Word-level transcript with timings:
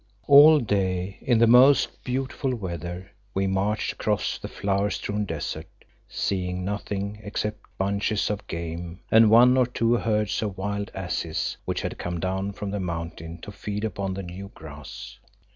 All 0.25 0.57
day 0.59 1.19
in 1.21 1.37
the 1.37 1.45
most 1.45 2.03
beautiful 2.03 2.55
weather 2.55 3.11
we 3.35 3.45
marched 3.45 3.91
across 3.93 4.39
the 4.39 4.47
flower 4.47 4.89
strewn 4.89 5.25
desert, 5.25 5.67
seeing 6.09 6.65
nothing 6.65 7.19
except 7.21 7.59
bunches 7.77 8.31
of 8.31 8.47
game 8.47 9.01
and 9.11 9.29
one 9.29 9.55
or 9.57 9.67
two 9.67 9.93
herds 9.97 10.41
of 10.41 10.57
wild 10.57 10.89
asses 10.95 11.55
which 11.65 11.83
had 11.83 11.99
come 11.99 12.19
down 12.19 12.51
from 12.53 12.71
the 12.71 12.79
mountains 12.79 13.41
to 13.43 13.51
feed 13.51 13.83
upon 13.83 14.15
the 14.15 14.23
new 14.23 14.47
grass. 14.55 15.19